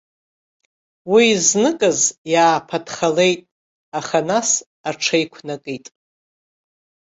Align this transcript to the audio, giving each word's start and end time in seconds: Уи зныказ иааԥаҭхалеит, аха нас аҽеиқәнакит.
Уи 1.11 1.25
зныказ 1.45 1.99
иааԥаҭхалеит, 2.33 3.39
аха 3.99 4.19
нас 4.29 4.49
аҽеиқәнакит. 4.89 5.85